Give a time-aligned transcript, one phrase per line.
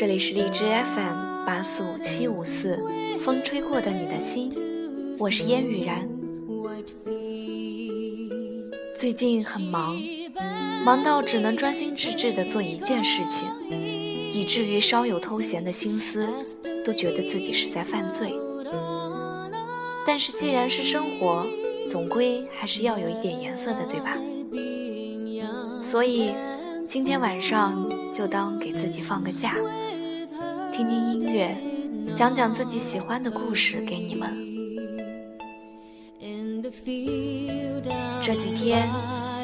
[0.00, 2.82] 这里是荔枝 FM 八四五七五四，
[3.20, 4.50] 风吹过的你的心，
[5.18, 6.08] 我是烟雨然。
[8.96, 9.94] 最近很忙，
[10.86, 13.46] 忙到只能专心致志地做一件事情，
[14.32, 16.26] 以至于稍有偷闲的心思，
[16.82, 18.32] 都觉得自己是在犯罪。
[20.06, 21.46] 但是既然是生活，
[21.90, 24.16] 总归还是要有一点颜色的，对吧？
[25.82, 26.32] 所以
[26.88, 29.56] 今天晚上就当给自己放个假，
[30.80, 31.54] 听听音乐，
[32.14, 34.34] 讲讲自己喜欢的故事给你们。
[38.22, 38.88] 这几天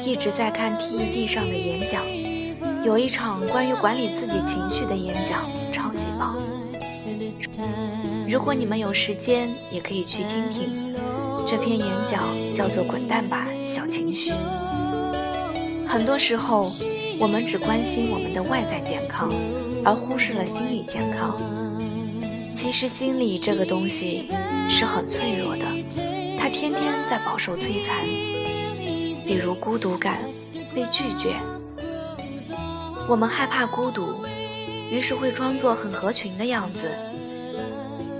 [0.03, 2.01] 一直在看 TED 上的演讲，
[2.83, 6.35] 有一场关于管理自己情绪的演讲，超级棒。
[8.27, 10.95] 如果你们有时间，也可以去听听。
[11.45, 14.31] 这篇演讲叫做《滚蛋吧，小情绪》。
[15.87, 16.71] 很多时候，
[17.19, 19.31] 我们只关心我们的外在健康，
[19.87, 21.39] 而忽视了心理健康。
[22.53, 24.27] 其实，心理这个东西
[24.69, 25.63] 是很脆弱的，
[26.37, 28.05] 它天天在饱受摧残。
[29.25, 30.19] 比如孤独感、
[30.75, 31.37] 被拒绝，
[33.07, 34.25] 我们害怕孤独，
[34.91, 36.91] 于是会装作很合群的样子。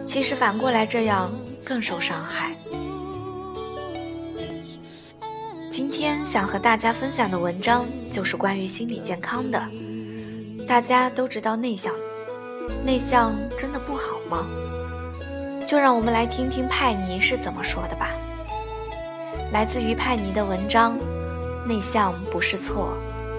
[0.06, 1.30] 其实反过来这样
[1.66, 2.56] 更受伤害。
[5.70, 9.62] 今天想和大家分享的文章就是关于心理健康的。
[10.68, 11.94] 大家都知道内向，
[12.84, 14.46] 内向真的不好吗？
[15.66, 18.10] 就让我们来听听派尼是怎么说的吧。
[19.54, 20.98] 来自于派尼的文章：
[21.66, 22.98] 内向不是错，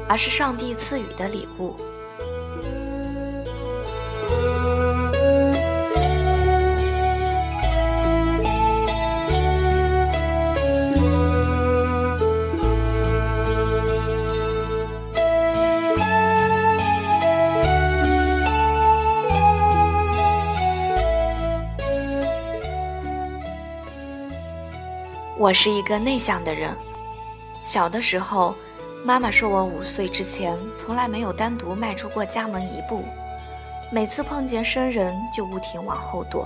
[0.09, 1.77] 而是上帝赐予的礼物。
[25.39, 26.77] 我是一个内向的人。
[27.63, 28.57] 小的时候，
[29.05, 33.05] 妈妈说我五岁之前从来没有单独迈出过家门一步，
[33.93, 36.45] 每次碰见生人就不停往后躲。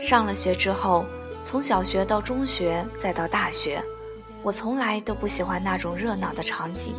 [0.00, 1.04] 上了学之后，
[1.42, 3.82] 从小学到中学再到大学，
[4.40, 6.94] 我从来都不喜欢那种热闹的场景，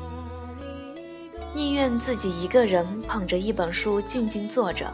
[1.54, 4.94] 宁愿自己一个人捧着一本书静静坐着。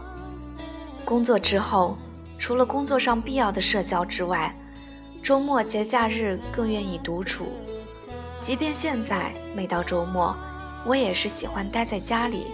[1.04, 1.98] 工作之后，
[2.38, 4.56] 除了工作上必要的社交之外，
[5.28, 7.48] 周末节假日更愿意独处，
[8.40, 10.34] 即便现在每到周末，
[10.86, 12.46] 我也是喜欢待在家里，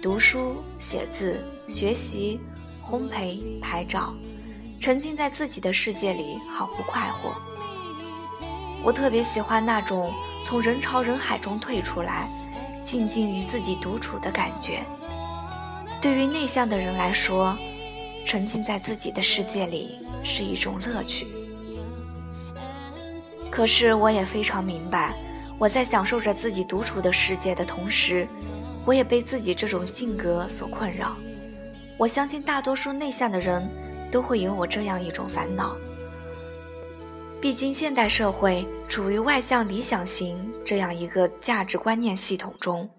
[0.00, 2.40] 读书、写字、学习、
[2.82, 4.14] 烘焙、拍照，
[4.80, 7.34] 沉浸在自己的世界里，好不快活。
[8.82, 10.10] 我特别喜欢那种
[10.42, 12.30] 从人潮人海中退出来，
[12.82, 14.82] 静静与自己独处的感觉。
[16.00, 17.54] 对于内向的人来说，
[18.24, 21.26] 沉浸在自己的世界里是一种乐趣。
[23.54, 25.14] 可是我也非常明白，
[25.60, 28.26] 我在享受着自己独处的世界的同时，
[28.84, 31.16] 我也被自己这种性格所困扰。
[31.96, 33.64] 我相信大多数内向的人
[34.10, 35.76] 都会有我这样一种烦恼。
[37.40, 42.90] 毕竟现代社会处于外向理想型这样一个价值观念系统中，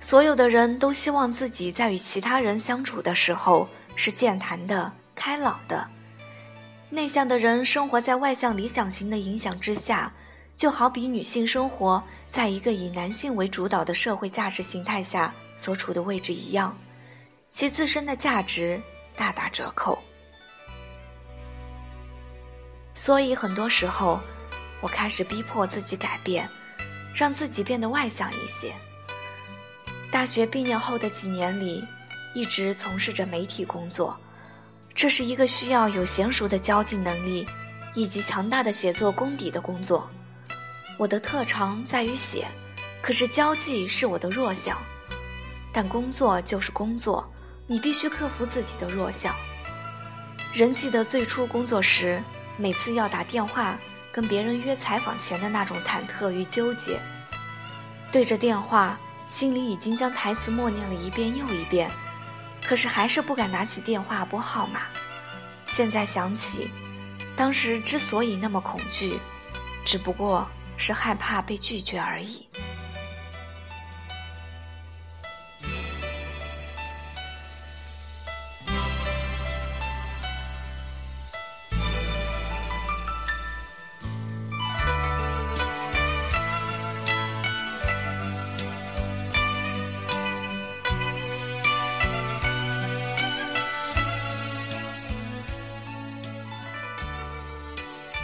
[0.00, 5.95] 所有的人都希望自己在与其他人相处的时候是健谈的、开朗的。
[6.88, 10.12] 内向的人生活在外向理想型的影响之下，
[10.54, 16.76] 就好比女性生活在一个以男性为主导的社会价值形态下所处的位置一样，
[17.50, 18.80] 其自身的价值
[19.16, 19.98] 大打折扣。
[22.94, 24.20] 所以很多时候，
[24.80, 26.48] 我开始逼迫自己改变，
[27.14, 28.72] 让自己变得外向一些。
[30.10, 31.84] 大学毕业后的几年里，
[32.32, 34.18] 一直从事着媒体工作。
[34.96, 37.46] 这是一个需要有娴熟的交际能力，
[37.94, 40.08] 以及强大的写作功底的工作。
[40.96, 42.48] 我的特长在于写，
[43.02, 44.74] 可是交际是我的弱项。
[45.70, 47.30] 但工作就是工作，
[47.66, 49.36] 你必须克服自己的弱项。
[50.54, 52.22] 仍记得最初工作时，
[52.56, 53.78] 每次要打电话
[54.10, 56.98] 跟别人约采访前的那种忐忑与纠结。
[58.10, 61.90] 对着电话，心里已经将台词默念了一遍又一遍。
[62.66, 64.80] 可是还是不敢拿起电话拨号码。
[65.66, 66.70] 现在想起，
[67.36, 69.18] 当时之所以那么恐惧，
[69.84, 72.46] 只不过是害怕被拒绝而已。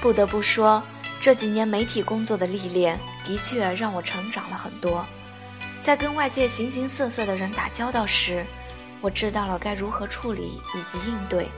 [0.02, 0.82] 不得不说，
[1.20, 5.06] 这几年媒体工作的历练的确让我成长了很多。
[5.80, 8.44] 在跟外界形形色色的人打交道时，
[9.00, 11.48] 我知道了该如何处理以及应对。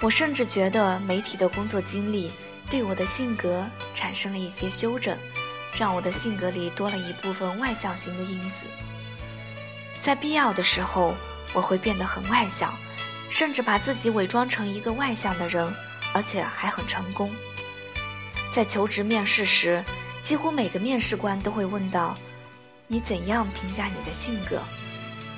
[0.00, 2.32] 我甚至觉得媒体的工作经历
[2.70, 5.14] 对我的性格产生了一些修正，
[5.78, 8.64] 让我的性格里多了一部分外向型的因子。
[10.00, 11.14] 在必要的时候，
[11.52, 12.74] 我会变得很外向，
[13.28, 15.70] 甚至把自己伪装成一个外向的人。
[16.12, 17.34] 而且还很成功。
[18.50, 19.82] 在求职面试时，
[20.20, 22.14] 几乎每个面试官都会问到
[22.86, 24.62] ：“你怎样评价你的性格？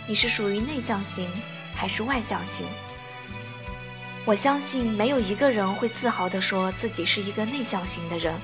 [0.06, 1.30] 你是属于内向型
[1.74, 2.66] 还是外向型？”
[4.26, 8.34] 我相信没有一个人会自豪地说自己是一个内向型的人。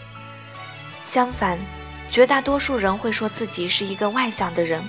[1.05, 1.59] 相反，
[2.11, 4.85] 绝大多数人会说自己是一个外向的人，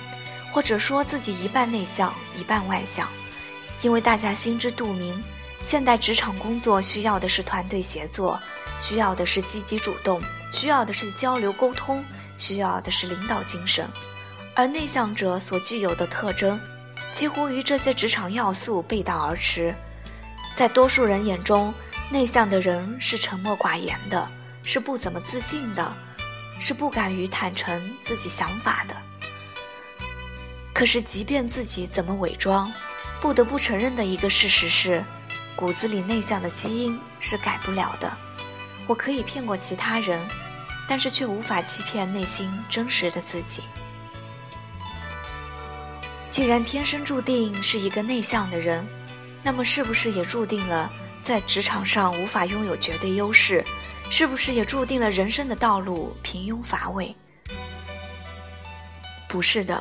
[0.52, 3.08] 或者说自己一半内向一半外向，
[3.80, 5.22] 因为大家心知肚明。
[5.62, 8.38] 现代职场工作需要的是团队协作，
[8.80, 10.20] 需要的是积极主动，
[10.52, 12.04] 需要的是交流沟通，
[12.36, 13.88] 需要的是领导精神。
[14.56, 16.60] 而内向者所具有的特征，
[17.12, 19.72] 几乎与这些职场要素背道而驰。
[20.52, 21.72] 在多数人眼中，
[22.10, 24.28] 内向的人是沉默寡言的，
[24.64, 25.96] 是不怎么自信的，
[26.60, 28.96] 是不敢于坦诚自己想法的。
[30.74, 32.70] 可是，即便自己怎么伪装，
[33.20, 35.04] 不得不承认的一个事实是。
[35.62, 38.12] 骨子里内向的基因是改不了的。
[38.88, 40.20] 我可以骗过其他人，
[40.88, 43.62] 但是却无法欺骗内心真实的自己。
[46.30, 48.84] 既然天生注定是一个内向的人，
[49.40, 50.90] 那么是不是也注定了
[51.22, 53.64] 在职场上无法拥有绝对优势？
[54.10, 57.14] 是不是也注定了人生的道路平庸乏味？
[59.28, 59.80] 不是的，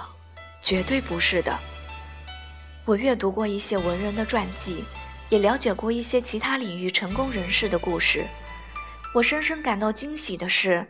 [0.62, 1.58] 绝对不是的。
[2.86, 4.86] 我阅读过一些文人的传记。
[5.32, 8.28] 也了解过一些其他领域成功人士的故事，
[9.14, 10.86] 我深深感到惊喜的是，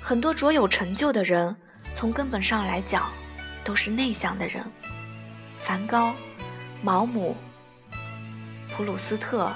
[0.00, 1.54] 很多卓有成就的人，
[1.92, 3.10] 从根本上来讲，
[3.64, 4.64] 都是内向的人。
[5.56, 6.14] 梵高、
[6.80, 7.36] 毛姆、
[8.70, 9.52] 普鲁斯特、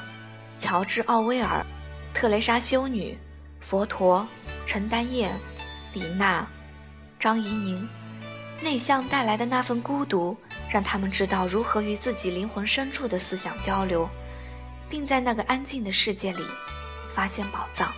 [0.52, 1.64] 乔治·奥威尔、
[2.12, 3.16] 特蕾莎修女、
[3.60, 4.26] 佛陀、
[4.66, 5.32] 陈丹燕、
[5.94, 6.44] 李娜、
[7.16, 7.88] 张怡宁，
[8.60, 10.36] 内向带来的那份孤独。
[10.70, 14.08] 让他们知道如何与自己灵魂深处的思想交流，
[14.88, 16.44] 并在那个安静的世界里
[17.12, 17.92] 发现宝藏。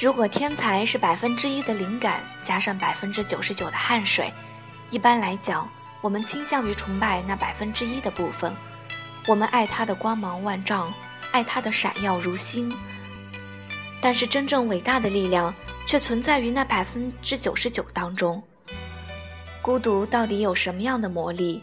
[0.00, 4.32] 如果天才是百分之一的灵感加上百分之九十九的汗水，
[4.88, 8.50] 一般来讲，我们倾向于崇拜那百分之一的部分。
[9.26, 10.90] 我们爱他的光芒万丈，
[11.32, 12.72] 爱他的闪耀如星。
[14.00, 15.54] 但是真正伟大的力量
[15.86, 18.42] 却存在于那百分之九十九当中。
[19.60, 21.62] 孤独到底有什么样的魔力？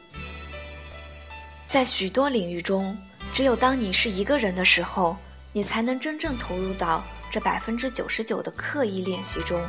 [1.66, 2.96] 在许多领域中，
[3.34, 5.18] 只有当你是一个人的时候，
[5.52, 7.04] 你才能真正投入到。
[7.30, 9.62] 这百分之九十九的刻意练习中，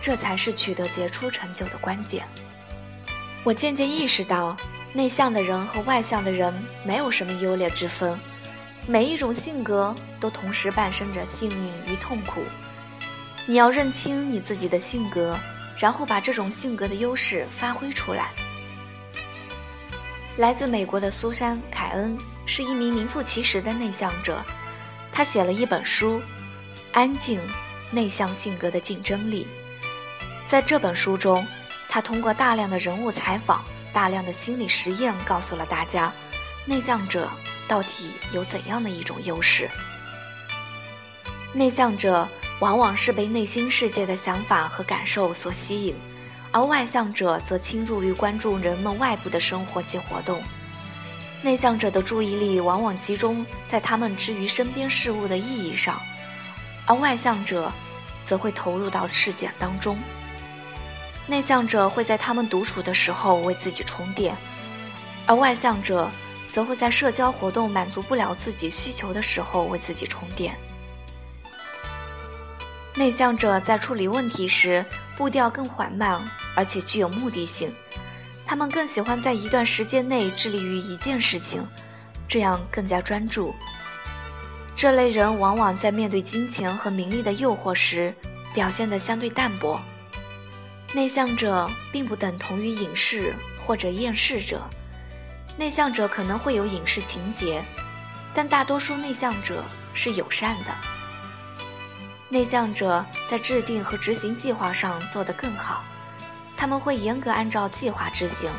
[0.00, 2.26] 这才是取得杰出成就的关键。
[3.44, 4.56] 我渐渐意识到，
[4.92, 6.54] 内向的人和外向的人
[6.84, 8.18] 没有什么优劣之分，
[8.86, 12.42] 每一种性格都同时伴生着幸运与痛苦。
[13.46, 15.36] 你要认清你自己的性格，
[15.76, 18.30] 然后把这种性格的优势发挥出来。
[20.36, 22.16] 来自美国的苏珊·凯恩
[22.46, 24.44] 是一名名副其实的内向者，
[25.10, 26.22] 她写了一本书。
[26.92, 27.40] 安静、
[27.90, 29.46] 内向性格的竞争力，
[30.46, 31.46] 在这本书中，
[31.88, 36.12] 他通过大量的人物采访、大量的心理实验，告诉了大家，
[36.66, 37.30] 内向者
[37.66, 39.70] 到底有怎样的一种优势。
[41.54, 42.28] 内向者
[42.60, 45.94] 往往是被内心世界的想法和感受所吸引，
[46.50, 50.42] 而外向者则倾注于关注人们外部的生活及活动。
[51.40, 55.98] 内向者的注意力往往集中在他们之于身边事物的意义上，
[56.86, 57.72] 而外向者
[58.24, 59.98] 则会投入到事件当中。
[61.26, 64.36] 内向者会在他们独处的时候为自己充电，
[65.26, 66.10] 而外向者
[66.50, 70.56] 则会在社交活动满足不了自己需求的时候为自己充电。
[72.94, 74.84] 内向者在处理问题时
[75.16, 76.20] 步调更缓慢，
[76.54, 77.74] 而且具有目的性。
[78.44, 81.66] 他们更喜欢在一段时间内致力于一件事情，
[82.28, 83.54] 这样更加专注。
[84.74, 88.14] 这类人往往在面对金钱和名利的诱惑时
[88.54, 89.80] 表现得相对淡薄。
[90.92, 93.32] 内向者并不等同于隐士
[93.64, 94.60] 或者厌世者，
[95.56, 97.64] 内向者可能会有隐士情节，
[98.34, 99.64] 但大多数内向者
[99.94, 100.70] 是友善的。
[102.28, 105.84] 内向者在制定和执行计划上做得更好。
[106.56, 108.50] 他们会严格按照计划执行。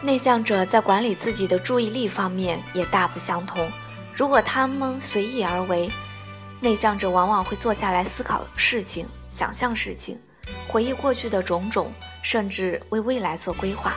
[0.00, 3.70] 内向者在管理自己的注意力方面也大不相同。
[4.16, 5.90] 如果他们随意而为，
[6.58, 10.18] 内向者往往会坐下来思考事情、想象事情、
[10.66, 11.92] 回忆过去的种种，
[12.22, 13.92] 甚至为未来做规划；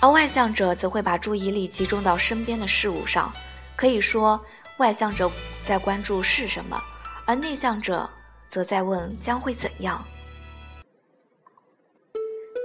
[0.00, 3.32] 而外向者则会把注意力集中到身边的事物上。
[3.76, 4.44] 可以说，
[4.78, 5.30] 外向者
[5.62, 6.82] 在关注是什么，
[7.24, 8.10] 而内向者
[8.48, 10.04] 则在问将会怎样。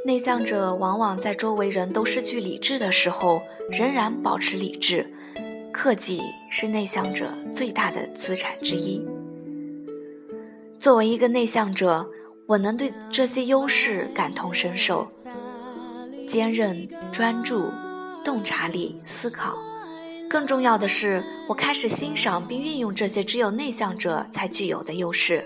[0.07, 5.13] 内向者往往在周围人都失去理智的时候，仍然保持理智。
[5.73, 9.05] 克己是内向者最大的资产之一。
[10.79, 12.07] 作为一个内向者，
[12.45, 15.07] 我能对这些优势感同身受：
[16.27, 17.69] 坚韧、专注、
[18.23, 19.57] 洞察力、思考。
[20.29, 25.43] 更重要的是，我开始欣赏并运用这些只有内向者才具有的优势。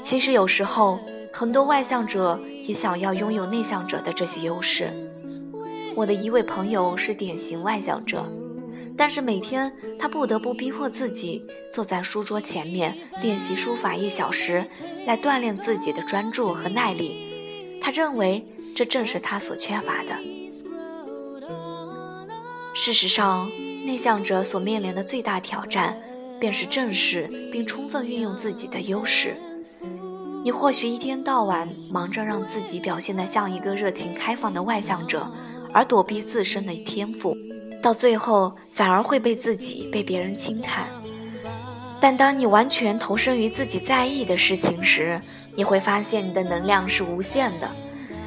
[0.00, 0.98] 其实有时候，
[1.32, 2.40] 很多外向者。
[2.66, 4.90] 也想要拥有内向者的这些优势。
[5.94, 8.26] 我的一位朋友是典型外向者，
[8.96, 14.64] 但是每天他不得不逼迫自己坐在书桌前面练习书法一小时，
[15.06, 17.80] 来锻炼自己的专注和耐力。
[17.82, 20.16] 他认为这正是他所缺乏的。
[22.74, 23.50] 事实上，
[23.84, 26.00] 内向者所面临的最大挑战，
[26.40, 29.36] 便是正视并充分运用自己的优势。
[30.44, 35.30] 你或许一天到晚忙着让自己表现得像一个热情开放的外向者，
[35.72, 37.36] 而躲避自身的天赋，
[37.84, 40.86] 到最后反而会被自己被别人轻看。
[42.00, 45.20] 但当你完全投身于自己在意的事情时，
[45.54, 47.70] 你会发现你的能量是无限的。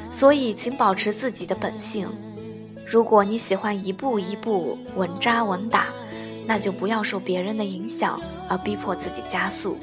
[0.08, 2.08] 所以，请保持自己的本性。
[2.86, 5.86] 如果你喜欢一步一步稳扎稳打，
[6.46, 9.76] 那就不要受别人的影响而逼迫自己加速。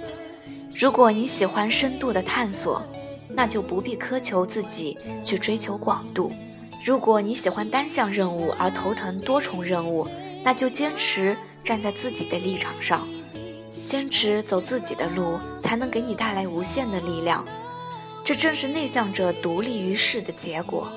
[0.72, 2.82] 如果你喜欢深度的探索，
[3.30, 6.32] 那就不必苛求自己去追求广度；
[6.86, 10.08] 如果你喜欢单项任务而头疼多重任务，
[10.44, 13.08] 那就坚持站在自己的立场上，
[13.88, 17.44] 坚持走自己的路，才能给你带来无限的力量。
[18.24, 20.88] 这正是内向者独立于世的结果。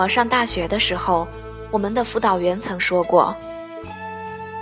[0.00, 1.28] 我上大学的时候，
[1.70, 3.36] 我们的辅导员曾说过：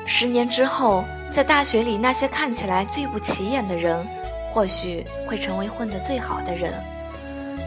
[0.05, 4.05] 十年之后，在大学里那些看起来最不起眼的人，
[4.53, 6.75] 或许会成为混得最好的人。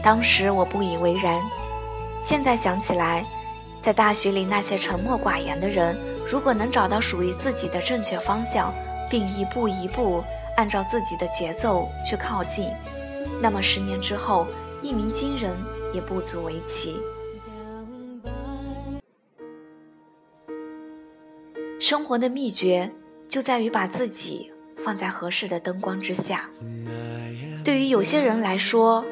[0.02, 1.40] 当时我不以为然，
[2.20, 3.24] 现在想起来，
[3.80, 5.96] 在大学里那些沉默寡言的人，
[6.28, 8.70] 如果能找到属于自己的正确方向，
[9.08, 10.22] 并一步一步
[10.58, 12.68] 按照自己的节奏去靠近，
[13.40, 14.46] 那么十年之后，
[14.82, 15.56] 一鸣惊人
[15.94, 17.02] 也不足为奇。
[21.82, 22.88] 生活的秘诀
[23.26, 26.48] 就在于把自己放在合适的灯光之下。
[27.64, 29.04] 对于有些人来说，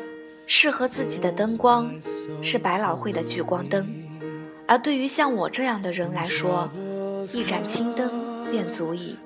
[0.46, 1.92] 适合自己的灯光
[2.40, 3.82] 是百老汇的聚光灯；
[4.68, 6.70] 而对于像我这样的人来说，
[7.34, 8.08] 一盏青灯
[8.52, 9.16] 便足矣。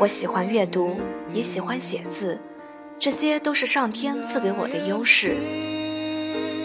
[0.00, 0.96] 我喜欢阅读，
[1.32, 2.40] 也喜欢写字，
[2.98, 5.36] 这些都是上天赐给我的优势。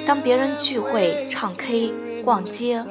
[0.08, 2.84] 当别人聚会、唱 K、逛街、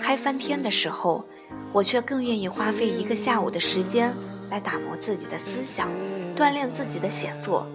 [0.00, 1.26] 嗨翻天的时候，
[1.72, 4.14] 我却更愿意花费一个下午的时间
[4.50, 5.88] 来打磨自己的思想，
[6.36, 7.66] 锻炼自己的写作。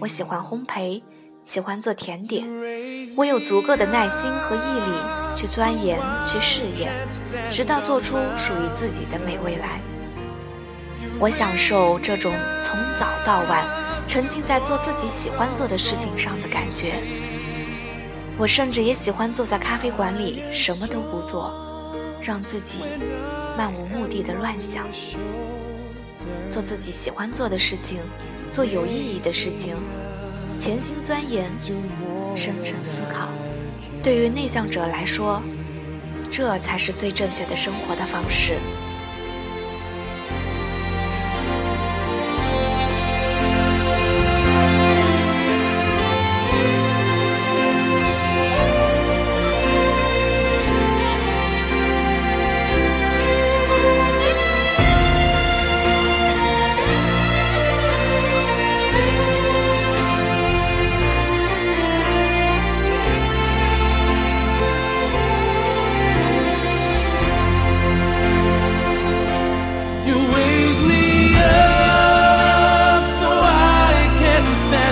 [0.00, 1.02] 我喜欢烘焙，
[1.44, 2.44] 喜欢做甜点。
[3.16, 6.92] 我有足够的耐心和毅力去钻研、去试验，
[7.50, 9.80] 直到做出属于自己的美味来。
[11.18, 13.64] 我享受这种从早到晚
[14.08, 16.94] 沉浸在做自己喜欢做的事情上的感觉。
[18.38, 21.52] 我甚至也喜欢坐在咖啡馆里什么都不做，
[22.24, 22.84] 让自己
[23.58, 24.86] 漫无目的的乱想，
[26.48, 27.98] 做自己喜欢做的事情，
[28.50, 29.76] 做有意义的事情，
[30.56, 31.50] 潜心钻研，
[32.36, 33.28] 深沉思考。
[34.02, 35.42] 对于内向者来说，
[36.30, 38.56] 这才是最正确的生活的方式。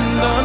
[0.01, 0.40] and the